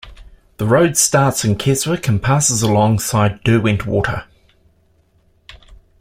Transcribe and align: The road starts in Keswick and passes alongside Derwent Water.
The 0.57 0.65
road 0.65 0.97
starts 0.97 1.45
in 1.45 1.57
Keswick 1.57 2.07
and 2.07 2.19
passes 2.23 2.63
alongside 2.63 3.43
Derwent 3.43 3.85
Water. 3.85 4.23